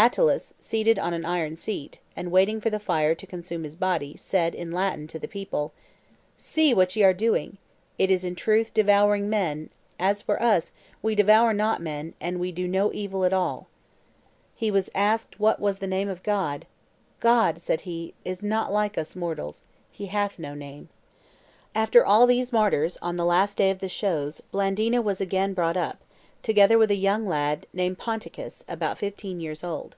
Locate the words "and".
2.14-2.30, 12.20-12.38